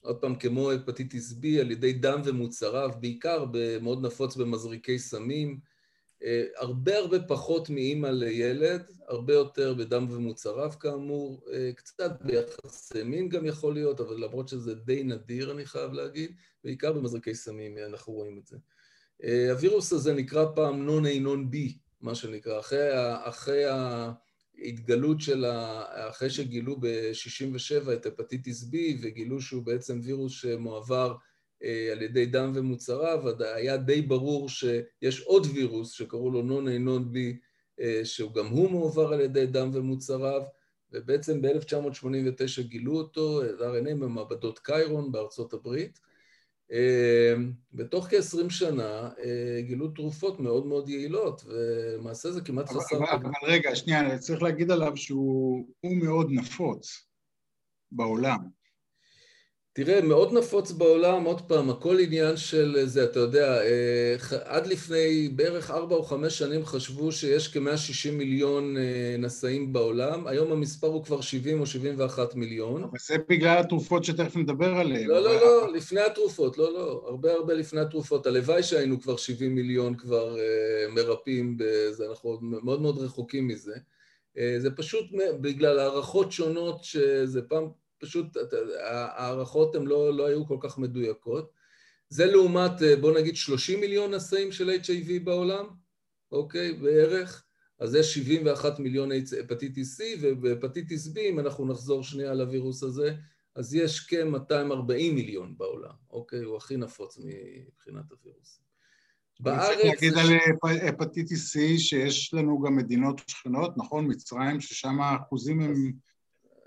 [0.00, 3.44] עוד פעם, כמו הפטיטיס B, על ידי דם ומוצריו, בעיקר
[3.80, 5.58] מאוד נפוץ במזריקי סמים,
[6.56, 13.46] הרבה הרבה פחות מאימא לילד, הרבה יותר בדם ומוצריו כאמור, אה, קצת ביחס מין גם
[13.46, 18.38] יכול להיות, אבל למרות שזה די נדיר, אני חייב להגיד, בעיקר במזריקי סמים אנחנו רואים
[18.38, 18.56] את זה.
[19.24, 21.56] אה, הווירוס הזה נקרא פעם נון A נון B,
[22.00, 22.88] מה שנקרא, אחרי,
[23.24, 25.84] אחרי ההתגלות של ה...
[26.10, 31.16] אחרי שגילו ב-67 את הפטיטיס B וגילו שהוא בעצם וירוס שמועבר אה,
[31.92, 37.12] על ידי דם ומוצריו, היה די ברור שיש עוד וירוס שקראו לו נון אינון
[37.80, 40.42] אה, שהוא גם הוא מועבר על ידי דם ומוצריו,
[40.92, 45.98] ובעצם ב-1989 גילו אותו, RNA במעבדות קיירון בארצות הברית,
[47.72, 52.96] בתוך כ-20 שנה אה, גילו תרופות מאוד מאוד יעילות, ולמעשה זה כמעט חסר...
[52.96, 57.06] אבל, אבל רגע, שנייה, אני צריך להגיד עליו שהוא מאוד נפוץ
[57.92, 58.38] בעולם.
[59.76, 65.28] תראה, מאוד נפוץ בעולם, עוד פעם, הכל עניין של זה, אתה יודע, אה, עד לפני
[65.28, 71.04] בערך ארבע או חמש שנים חשבו שיש כ-160 מיליון אה, נשאים בעולם, היום המספר הוא
[71.04, 72.82] כבר 70 או 71 מיליון.
[72.82, 75.06] אבל זה בגלל התרופות שתכף נדבר עליהן.
[75.06, 78.26] לא, לא, לא, לפני התרופות, לא, לא, הרבה הרבה לפני התרופות.
[78.26, 83.74] הלוואי שהיינו כבר 70 מיליון כבר אה, מרפאים בזה, אנחנו מאוד מאוד רחוקים מזה.
[84.58, 85.04] זה פשוט
[85.40, 87.85] בגלל הערכות שונות, שזה פעם...
[87.98, 88.26] פשוט
[89.16, 91.50] הערכות הן לא, לא היו כל כך מדויקות,
[92.08, 95.66] זה לעומת, בוא נגיד, 30 מיליון נשאים של HIV בעולם,
[96.32, 96.72] אוקיי?
[96.72, 97.44] בערך.
[97.78, 99.10] אז יש 71 מיליון
[99.44, 103.14] הפטיטיס C, ובהפטיטיס B, אם אנחנו נחזור שנייה לווירוס הזה,
[103.54, 106.42] אז יש כ-240 מיליון בעולם, אוקיי?
[106.42, 108.60] הוא הכי נפוץ מבחינת הווירוס.
[109.40, 109.76] בארץ...
[109.76, 110.12] צריך להגיד
[110.62, 114.06] על הפטיטיס C שיש לנו גם מדינות שכנות, נכון?
[114.06, 115.92] מצרים, ששם האחוזים הם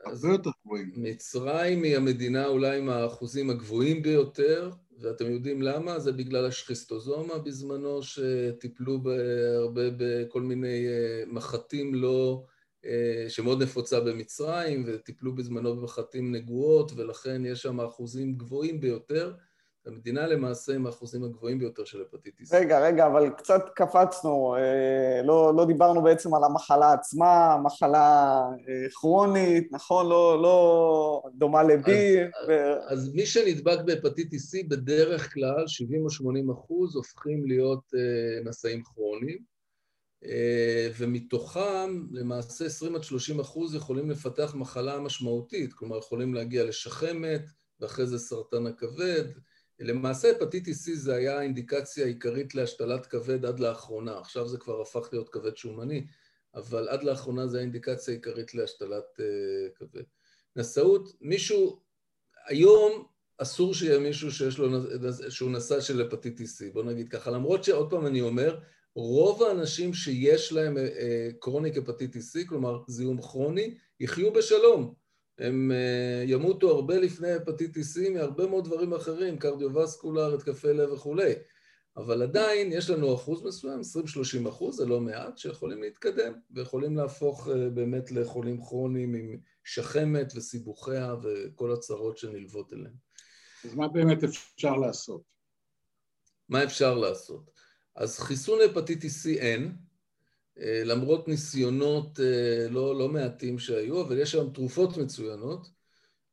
[0.10, 0.92] הרבה יותר גבוהים.
[0.96, 6.00] מצרים היא המדינה אולי עם האחוזים הגבוהים ביותר, ואתם יודעים למה?
[6.00, 9.00] זה בגלל השכיסטוזומה בזמנו, שטיפלו
[9.56, 12.44] הרבה בכל מיני אה, מחטים לא...
[12.86, 19.34] אה, שמאוד נפוצה במצרים, וטיפלו בזמנו במחטים נגועות, ולכן יש שם אחוזים גבוהים ביותר.
[19.90, 22.54] המדינה למעשה עם האחוזים הגבוהים ביותר של הפטיטיס.
[22.54, 28.42] רגע, רגע, אבל קצת קפצנו, אה, לא, לא דיברנו בעצם על המחלה עצמה, מחלה
[28.94, 30.10] כרונית, נכון?
[30.10, 31.90] לא, לא דומה ל-B.
[31.90, 32.54] אז, ו...
[32.88, 37.92] אז מי שנדבק בהפטיטיס C, בדרך כלל 70 או 80 אחוז הופכים להיות
[38.46, 39.60] נשאים כרוניים.
[40.26, 47.42] אה, ומתוכם למעשה 20 עד 30 אחוז יכולים לפתח מחלה משמעותית, כלומר יכולים להגיע לשחמת
[47.80, 49.26] ואחרי זה סרטן הכבד.
[49.80, 55.10] למעשה הפטיטיס C זה היה האינדיקציה העיקרית להשתלת כבד עד לאחרונה, עכשיו זה כבר הפך
[55.12, 56.08] להיות כבד שומני,
[56.56, 59.22] אבל עד לאחרונה זה האינדיקציה העיקרית להשתלת אה,
[59.76, 60.04] כבד.
[60.56, 61.82] נשאות, מישהו,
[62.48, 63.06] היום
[63.38, 64.70] אסור שיהיה מישהו שיש לו,
[65.30, 68.60] שהוא נשא של הפטיטיס C, בוא נגיד ככה, למרות שעוד פעם אני אומר,
[68.96, 70.78] רוב האנשים שיש להם
[71.40, 74.94] chronic hepatitis C, כלומר זיהום כרוני, יחיו בשלום.
[75.40, 81.34] הם אה, ימותו הרבה לפני הפטיטיס C מהרבה מאוד דברים אחרים, קרדיו-וסקולר, התקפי לב וכולי.
[81.98, 83.80] אבל עדיין יש לנו אחוז מסוים,
[84.46, 90.34] 20-30 אחוז, זה לא מעט, שיכולים להתקדם ויכולים להפוך אה, באמת לחולים כרוניים עם שחמת
[90.36, 92.96] וסיבוכיה וכל הצרות שנלוות אליהם.
[93.66, 95.22] אז מה באמת אפשר לעשות?
[96.50, 97.52] מה אפשר לעשות?
[97.96, 99.76] אז חיסון הפטיטיס C אין,
[100.62, 105.70] למרות ניסיונות אה, לא, לא מעטים שהיו, אבל יש שם תרופות מצוינות,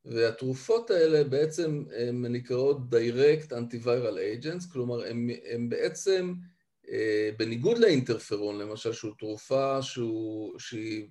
[0.04, 5.04] והתרופות האלה בעצם הן נקראות Direct Antiviral Agents, כלומר
[5.50, 6.34] הן בעצם,
[6.90, 11.08] אה, בניגוד לאינטרפרון למשל, שהוא תרופה שהוא, שהיא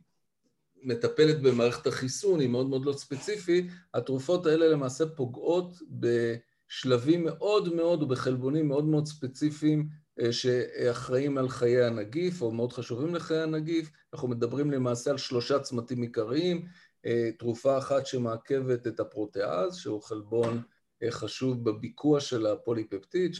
[0.83, 8.03] מטפלת במערכת החיסון, היא מאוד מאוד לא ספציפית, התרופות האלה למעשה פוגעות בשלבים מאוד מאוד
[8.03, 13.91] ובחלבונים מאוד מאוד ספציפיים אה, שאחראים על חיי הנגיף, או מאוד חשובים לחיי הנגיף.
[14.13, 16.65] אנחנו מדברים למעשה על שלושה צמתים עיקריים,
[17.05, 20.61] אה, תרופה אחת שמעכבת את הפרוטאז, שהוא חלבון
[21.03, 23.35] אה, חשוב בביקוע של הפוליפפטיד,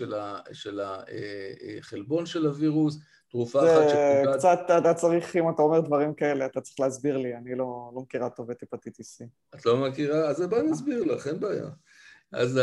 [0.53, 0.79] של,
[1.79, 4.37] החלבון של הווירוס, תרופה אחת שפוגעת...
[4.37, 8.01] קצת, אתה צריך, אם אתה אומר דברים כאלה, אתה צריך להסביר לי, אני לא, לא
[8.01, 9.25] מכירה טוב את הפטיטיס C.
[9.55, 10.29] את לא מכירה?
[10.29, 11.69] אז בואי נסביר לך, אין בעיה.
[12.31, 12.59] אז,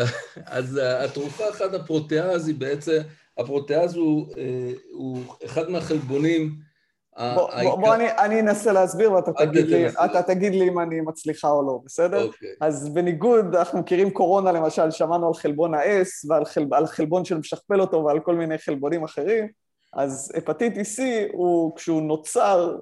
[0.46, 2.98] אז התרופה אחת, הפרוטאז, היא בעצם...
[3.42, 6.72] הפרוטאז הוא, אה, הוא אחד מהחלבונים
[7.18, 11.00] בוא, בוא, בוא אני, אני אנסה להסביר ואתה תגיד, לי, אתה תגיד לי אם אני
[11.00, 12.26] מצליחה או לא, בסדר?
[12.26, 12.48] אוקיי.
[12.60, 18.04] אז בניגוד, אנחנו מכירים קורונה למשל, שמענו על חלבון ה-S ועל חל, חלבון שמשכפל אותו
[18.04, 19.48] ועל כל מיני חלבונים אחרים,
[19.92, 21.02] אז הפטיטיס C
[21.32, 22.78] הוא כשהוא נוצר,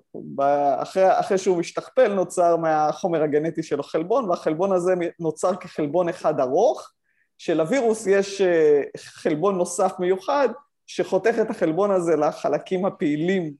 [0.79, 6.93] אחרי, אחרי שהוא משתכפל נוצר מהחומר הגנטי של החלבון והחלבון הזה נוצר כחלבון אחד ארוך
[7.41, 10.49] שלווירוס יש אה, חלבון נוסף מיוחד
[10.87, 13.53] שחותך את החלבון הזה לחלקים הפעילים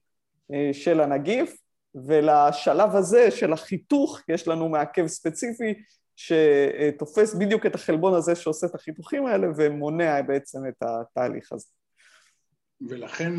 [0.53, 1.57] אה, של הנגיף,
[1.95, 5.75] ולשלב הזה של החיתוך יש לנו מעכב ספציפי
[6.17, 11.67] שתופס בדיוק את החלבון הזה שעושה את החיתוכים האלה ומונע בעצם את התהליך הזה.
[12.89, 13.33] ולכן,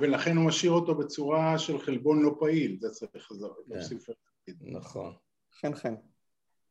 [0.00, 3.28] ולכן הוא משאיר אותו בצורה של חלבון לא פעיל, זה צריך
[3.68, 4.06] להוסיף.
[4.60, 5.12] נכון.
[5.60, 5.94] חן חן.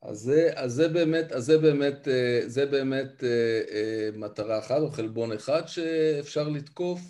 [0.01, 4.81] אז זה, אז זה באמת, אז זה באמת, אה, זה באמת אה, אה, מטרה אחת,
[4.81, 7.01] או חלבון אחד שאפשר לתקוף.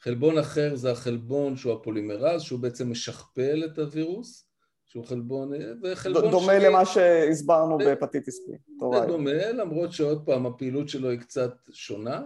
[0.00, 4.46] חלבון אחר זה החלבון שהוא הפולימרז, שהוא בעצם משכפל את הווירוס,
[4.86, 6.64] שהוא חלבון, וחלבון דומה שני...
[6.64, 8.52] למה שהסברנו בהפטיטיס B.
[8.94, 12.22] זה דומה, למרות שעוד פעם הפעילות שלו היא קצת שונה.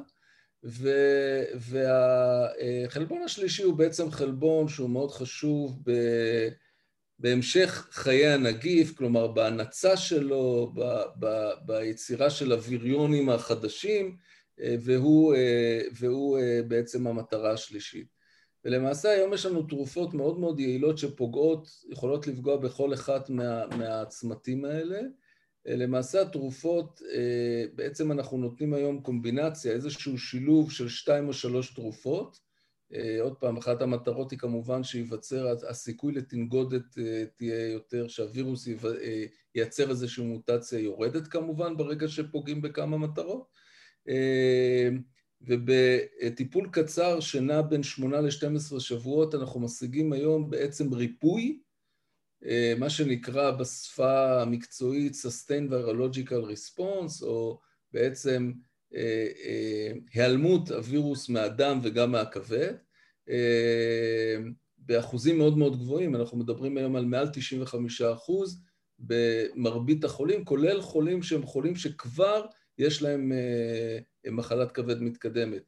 [0.64, 0.90] ו...
[1.54, 5.90] והחלבון השלישי הוא בעצם חלבון שהוא מאוד חשוב ב...
[7.24, 14.16] בהמשך חיי הנגיף, כלומר בהנצה שלו, ב, ב, ביצירה של הוויריונים החדשים,
[14.60, 18.06] אה, והוא, אה, והוא אה, בעצם המטרה השלישית.
[18.64, 24.64] ולמעשה היום יש לנו תרופות מאוד מאוד יעילות שפוגעות, יכולות לפגוע בכל אחת מה, מהצמתים
[24.64, 25.00] האלה.
[25.66, 27.00] למעשה התרופות,
[27.74, 32.38] בעצם אנחנו נותנים היום קומבינציה, איזשהו שילוב של שתיים או שלוש תרופות,
[33.20, 39.90] עוד פעם, אחת המטרות היא כמובן שייווצר, הסיכוי לתנגודת אה, תהיה יותר, שהווירוס אה, ייצר
[39.90, 43.64] איזושהי מוטציה יורדת כמובן ברגע שפוגעים בכמה מטרות,
[45.40, 51.60] ובטיפול קצר שנע בין 8 ל-12 שבועות אנחנו משיגים היום בעצם ריפוי,
[52.78, 57.60] מה שנקרא בשפה המקצועית Sustain Virological Response, או
[57.92, 58.52] בעצם
[60.12, 62.74] היעלמות הווירוס מהדם וגם מהכבד.
[64.78, 68.62] באחוזים מאוד מאוד גבוהים, אנחנו מדברים היום על מעל 95 אחוז
[68.98, 72.46] במרבית החולים, כולל חולים שהם חולים שכבר
[72.78, 75.62] יש להם אה, מחלת כבד מתקדמת.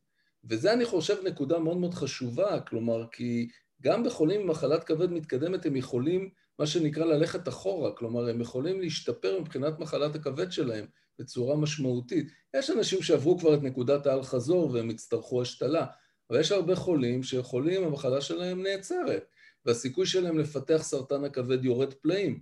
[0.44, 3.48] וזה אני חושב נקודה מאוד מאוד חשובה, כלומר, כי
[3.82, 8.80] גם בחולים עם מחלת כבד מתקדמת הם יכולים, מה שנקרא, ללכת אחורה, כלומר, הם יכולים
[8.80, 10.86] להשתפר מבחינת מחלת הכבד שלהם
[11.18, 12.28] בצורה משמעותית.
[12.56, 15.86] יש אנשים שעברו כבר את נקודת האל-חזור והם יצטרכו השתלה,
[16.30, 19.26] אבל יש הרבה חולים שחולים, המחלה שלהם נעצרת,
[19.66, 22.40] והסיכוי שלהם לפתח סרטן הכבד יורד פלאים.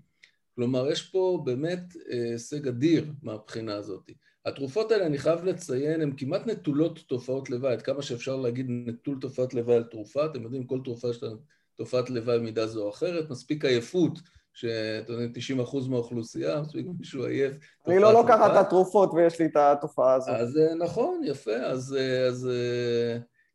[0.55, 4.11] כלומר, יש פה באמת אה, הישג אדיר מהבחינה הזאת.
[4.47, 9.19] התרופות האלה, אני חייב לציין, הן כמעט נטולות תופעות לוואי, עד כמה שאפשר להגיד נטול
[9.21, 11.29] תופעת לוואי על תרופה, אתם יודעים, כל תרופה יש לה
[11.77, 14.19] תופעת לוואי במידה זו או אחרת, מספיק עייפות,
[14.53, 17.57] שאתם יודעים, 90 אחוז מהאוכלוסייה, מספיק מישהו עייף.
[17.87, 20.35] אני לא לוקחת את התרופות ויש לי את התופעה הזאת.
[20.35, 21.97] אז אה, נכון, יפה, אז...
[22.29, 22.49] אז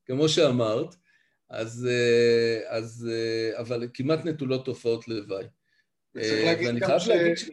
[0.10, 0.96] כמו שאמרת,
[1.50, 5.46] אז, אה, אז, אה, אבל כמעט נטולות תופעות לוואי.
[6.14, 7.08] צריך אה, להגיד גם ש...
[7.08, 7.50] להגיד ש...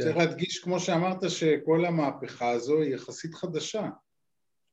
[0.00, 0.18] צריך כן.
[0.18, 3.88] להדגיש, כמו שאמרת, שכל המהפכה הזו היא יחסית חדשה.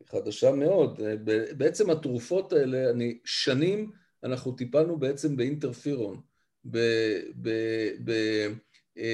[0.09, 0.99] חדשה מאוד.
[1.57, 3.91] בעצם התרופות האלה, אני, שנים
[4.23, 6.21] אנחנו טיפלנו בעצם באינטרפירון,
[6.65, 6.77] ב,
[7.41, 7.49] ב,
[8.03, 8.13] ב,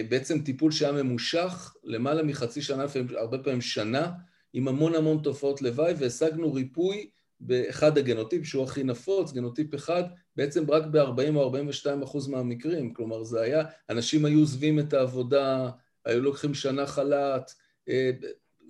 [0.09, 2.85] בעצם טיפול שהיה ממושך למעלה מחצי שנה,
[3.17, 4.11] הרבה פעמים שנה,
[4.53, 7.09] עם המון המון תופעות לוואי, והשגנו ריפוי
[7.41, 10.03] באחד הגנוטיפ, שהוא הכי נפוץ, גנוטיפ אחד,
[10.35, 12.93] בעצם רק ב-40 או 42 אחוז מהמקרים.
[12.93, 15.69] כלומר, זה היה, אנשים היו עוזבים את העבודה,
[16.05, 17.51] היו לוקחים שנה חל"ת,
[17.89, 18.11] אה,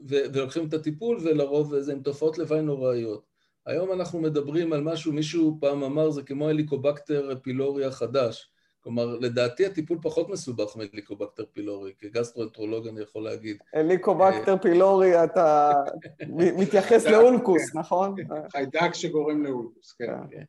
[0.08, 3.26] ולוקחים את הטיפול, ולרוב זה עם תופעות לוואי נוראיות.
[3.66, 8.51] היום אנחנו מדברים על משהו, מישהו פעם אמר, זה כמו הליקובקטר פילורי החדש.
[8.84, 13.58] כלומר, לדעתי הטיפול פחות מסובך מהליקובקטר פילורי, כגסטרואנטרולוג אני יכול להגיד.
[13.74, 15.74] הליקובקטר פילורי, אתה
[16.60, 18.16] מתייחס לאולקוס, נכון?
[18.52, 20.14] חיידק שגורם לאולקוס, כן.
[20.32, 20.44] כן.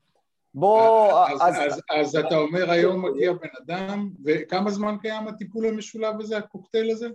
[0.55, 1.27] בוא...
[1.91, 7.09] אז אתה אומר היום מגיע בן אדם, וכמה זמן קיים הטיפול המשולב הזה, הקוקטייל הזה?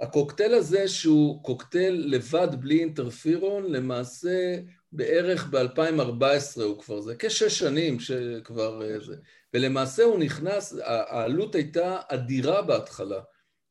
[0.00, 4.58] הקוקטייל הזה שהוא קוקטייל לבד בלי אינטרפירון, למעשה
[4.92, 9.16] בערך ב-2014 הוא כבר זה, כשש שנים שכבר אה, זה.
[9.54, 13.20] ולמעשה הוא נכנס, העלות הייתה אדירה בהתחלה.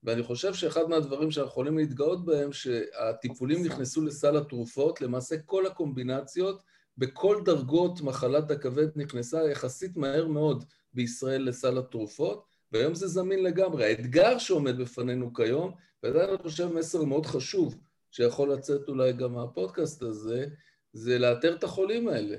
[0.04, 6.64] ואני חושב שאחד מהדברים שאנחנו יכולים להתגאות בהם, שהטיפולים נכנסו לסל התרופות, למעשה כל הקומבינציות
[6.98, 10.64] בכל דרגות מחלת הכבד נכנסה יחסית מהר מאוד
[10.94, 13.86] בישראל לסל התרופות, והיום זה זמין לגמרי.
[13.86, 15.72] האתגר שעומד בפנינו כיום,
[16.04, 17.78] וזה אני חושב מסר מאוד חשוב,
[18.12, 20.46] שיכול לצאת אולי גם מהפודקאסט הזה,
[20.94, 22.38] זה לאתר את החולים האלה.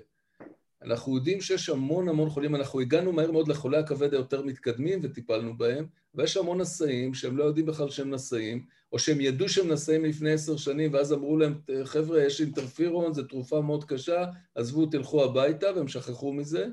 [0.82, 5.58] אנחנו יודעים שיש המון המון חולים, אנחנו הגענו מהר מאוד לחולי הכבד היותר מתקדמים וטיפלנו
[5.58, 10.04] בהם, ויש המון נשאים שהם לא יודעים בכלל שהם נשאים, או שהם ידעו שהם נשאים
[10.04, 15.24] לפני עשר שנים, ואז אמרו להם, חבר'ה, יש אינטרפירון, זו תרופה מאוד קשה, עזבו, תלכו
[15.24, 16.66] הביתה, והם שכחו מזה,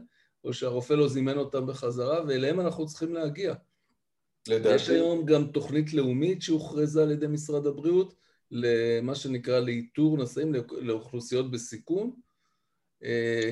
[0.44, 3.54] או שהרופא לא זימן אותם בחזרה, ואליהם אנחנו צריכים להגיע.
[4.48, 4.76] לדעתי.
[4.76, 8.16] יש היום גם תוכנית לאומית שהוכרזה על ידי משרד הבריאות,
[8.52, 12.12] למה שנקרא לאיתור נשאים לאוכלוסיות בסיכון,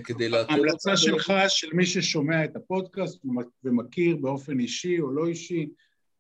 [0.04, 0.54] כדי לאתר...
[0.54, 3.26] ההמלצה שלך, של מי ששומע את הפודקאסט
[3.64, 5.70] ומכיר באופן אישי או לא אישי,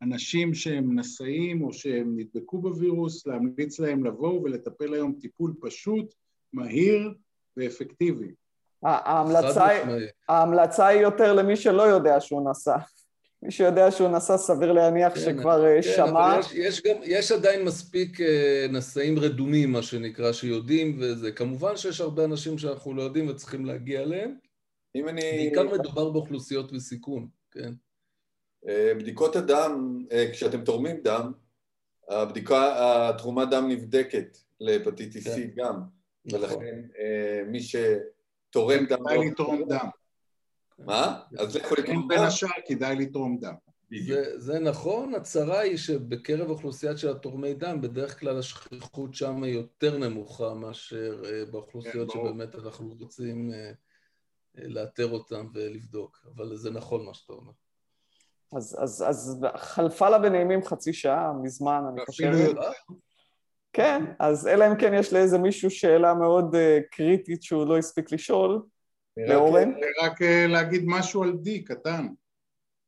[0.02, 6.14] אנשים שהם נשאים או שהם נדבקו בווירוס, להמליץ להם לבוא ולטפל היום טיפול פשוט,
[6.54, 7.14] מהיר
[7.58, 8.32] ואפקטיבי.
[8.84, 9.68] ההמלצה,
[10.30, 12.76] ההמלצה היא יותר למי שלא יודע שהוא נשא.
[13.44, 16.36] מי שיודע שהוא נסע, סביר להניח כן, שכבר אה, כן, שמע.
[16.40, 22.02] יש, יש, גם, יש עדיין מספיק אה, נשאים רדומים, מה שנקרא, שיודעים, וזה כמובן שיש
[22.02, 24.36] הרבה אנשים שאנחנו לא יודעים וצריכים להגיע אליהם.
[24.96, 25.22] אם אני...
[25.22, 27.74] בעיקר מדובר באוכלוסיות בסיכון, כן.
[28.68, 31.32] אה, בדיקות הדם, כשאתם תורמים דם,
[32.10, 32.74] הבדיקה,
[33.10, 35.48] התרומת דם נבדקת להפטיטיס C כן.
[35.56, 35.82] גם,
[36.26, 36.42] נכון.
[36.42, 36.82] ולכן
[37.48, 38.98] מי שתורם דם...
[38.98, 39.88] כדאי לתרום דם.
[40.86, 41.20] מה?
[41.40, 42.08] אז לכו לתרום דם?
[42.08, 43.54] בין השאר כדאי לתרום דם.
[44.02, 49.54] זה, זה נכון, הצרה היא שבקרב אוכלוסיית של התורמי דם, בדרך כלל השכיחות שם היא
[49.54, 56.72] יותר נמוכה מאשר uh, באוכלוסיות כן, שבאמת אנחנו רוצים uh, לאתר אותם ולבדוק, אבל זה
[56.72, 57.52] נכון מה שאתה אומר.
[58.56, 62.56] אז, אז, אז חלפה לה בנעימים חצי שעה מזמן, אני חושבת.
[63.74, 66.58] כן, אז אלא אם כן יש לאיזה מישהו שאלה מאוד אה,
[66.92, 68.62] קריטית שהוא לא הספיק לשאול,
[69.18, 69.72] לאורן?
[70.04, 72.08] רק אה, להגיד משהו על D, קטן.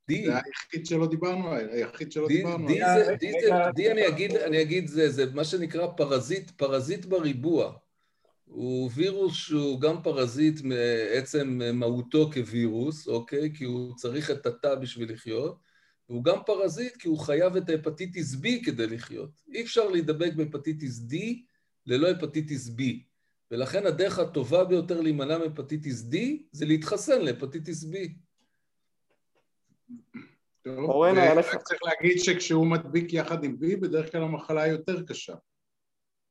[0.08, 0.26] D.
[0.26, 2.68] זה היחיד שלא דיברנו, היחיד שלא דיברנו.
[2.68, 3.91] D,
[4.46, 7.74] אני אגיד, זה מה שנקרא פרזיט, פרזיט בריבוע.
[8.46, 13.54] הוא וירוס שהוא גם פרזיט מעצם מהותו כווירוס, אוקיי?
[13.56, 15.60] כי הוא צריך את התא בשביל לחיות,
[16.10, 19.30] והוא גם פרזיט כי הוא חייב את ההפטיטיס B כדי לחיות.
[19.54, 21.16] אי אפשר להידבק בהפטיטיס D
[21.86, 22.82] ללא הפטיטיס B,
[23.52, 26.16] ולכן הדרך הטובה ביותר להימנע מהפטיטיס D
[26.52, 27.96] זה להתחסן להפטיטיס B.
[30.62, 35.36] טוב, ורק צריך להגיד שכשהוא מדביק יחד עם B, בדרך כלל המחלה יותר קשה.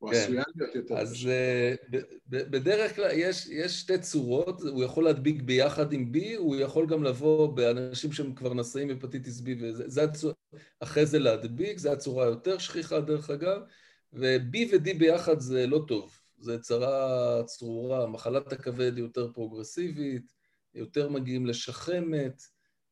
[0.02, 0.16] או כן.
[0.16, 1.28] עשויה להיות יותר אז קשה.
[1.28, 1.98] אז
[2.28, 7.02] בדרך כלל יש, יש שתי צורות, הוא יכול להדביק ביחד עם B, הוא יכול גם
[7.04, 10.32] לבוא באנשים שהם כבר נשאים הפטיטיס B, וזה הצור...
[10.80, 13.60] אחרי זה להדביק, זו הצורה היותר שכיחה דרך אגב,
[14.12, 20.32] ו-B ו-D ביחד זה לא טוב, זה צרה צרורה, מחלת הכבד היא יותר פרוגרסיבית,
[20.74, 22.42] יותר מגיעים לשחמת,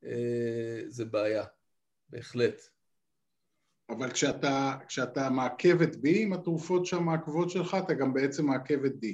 [0.05, 1.43] אה, זה בעיה,
[2.09, 2.61] בהחלט.
[3.89, 8.91] אבל כשאתה, כשאתה מעכב את B עם התרופות שהמעכבות שלך, אתה גם בעצם מעכב את
[8.91, 9.07] D.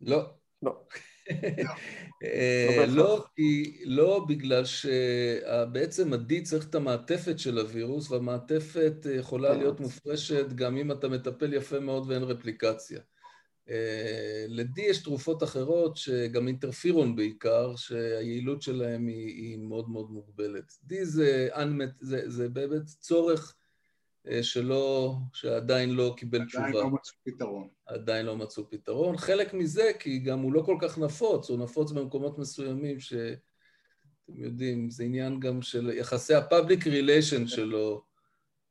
[0.00, 0.34] לא.
[0.62, 0.86] לא.
[2.24, 9.58] אה, לא, כי, לא בגלל שבעצם ה-D צריך את המעטפת של הווירוס, והמעטפת יכולה כן.
[9.58, 13.00] להיות מופרשת גם אם אתה מטפל יפה מאוד ואין רפליקציה.
[13.70, 20.72] אה, ל-D יש תרופות אחרות, שגם אינטרפירון בעיקר, שהיעילות שלהם היא, היא מאוד מאוד מוגבלת.
[20.88, 21.48] D זה,
[22.00, 23.54] זה, זה באמת צורך
[24.28, 26.68] אה, שלא, שעדיין לא קיבל עדיין תשובה.
[26.68, 27.68] עדיין לא מצאו פתרון.
[27.86, 29.16] עדיין לא מצאו פתרון.
[29.16, 33.32] חלק מזה, כי גם הוא לא כל כך נפוץ, הוא נפוץ במקומות מסוימים שאתם
[34.28, 38.04] יודעים, זה עניין גם של יחסי ה-public relation שלו,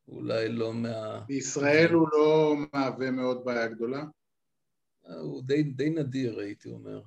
[0.08, 1.22] אולי לא מה...
[1.28, 4.04] בישראל הוא לא מהווה מאוד בעיה גדולה?
[5.20, 7.02] הוא די, די נדיר, הייתי אומר.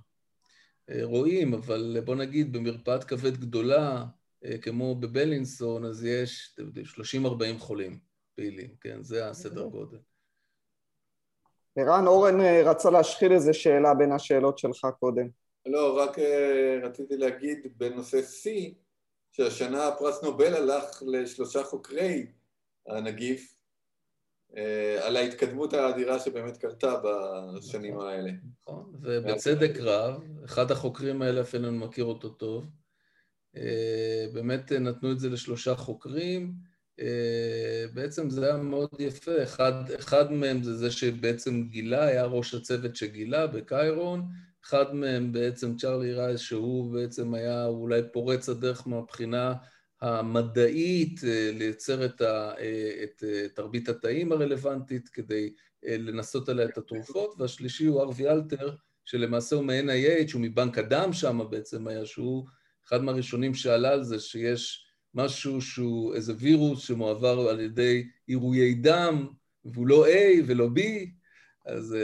[0.90, 4.04] אה, רואים, אבל בוא נגיד במרפאת כבד גדולה,
[4.44, 7.98] אה, כמו בבלינסון, אז יש 30-40 חולים
[8.36, 9.02] פעילים, כן?
[9.02, 9.80] זה הסדר אוקיי.
[9.80, 9.98] גודל.
[11.76, 15.28] ערן, אורן אה, רצה להשחיל איזה שאלה בין השאלות שלך קודם.
[15.66, 16.16] לא, רק
[16.82, 18.48] רציתי להגיד בנושא C,
[19.32, 22.26] שהשנה פרס נובל הלך לשלושה חוקרי
[22.86, 23.53] הנגיף,
[25.02, 28.30] על ההתקדמות האדירה שבאמת קרתה בשנים נכון, האלה.
[28.62, 32.66] נכון, ובצדק רב, אחד החוקרים האלה, אפילו אני מכיר אותו טוב,
[33.56, 36.52] אה, באמת נתנו את זה לשלושה חוקרים,
[37.00, 42.54] אה, בעצם זה היה מאוד יפה, אחד, אחד מהם זה זה שבעצם גילה, היה ראש
[42.54, 44.28] הצוות שגילה בקיירון,
[44.64, 49.54] אחד מהם בעצם צ'רלי רייס, שהוא בעצם היה אולי פורץ הדרך מהבחינה
[50.04, 56.78] המדעית, אה, לייצר את, ה, אה, את אה, תרבית התאים הרלוונטית כדי לנסות עליה את
[56.78, 62.46] התרופות, והשלישי הוא ארווי אלתר, שלמעשה הוא מ-NIH, הוא מבנק הדם שם בעצם היה, שהוא
[62.88, 69.26] אחד מהראשונים שעלה על זה, שיש משהו שהוא איזה וירוס שמועבר על ידי עירויי דם,
[69.64, 70.80] והוא לא A ולא B,
[71.66, 71.96] אז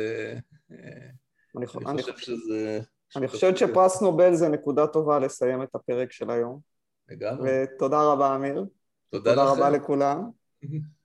[1.57, 2.81] אני, אני חושב שזה...
[3.17, 6.70] אני חושבת שפרס נובל זה נקודה טובה לסיים את הפרק של היום.
[7.11, 7.51] לגמרי.
[7.65, 8.65] ותודה רבה, אמיר.
[9.11, 10.31] תודה, תודה רבה לכולם.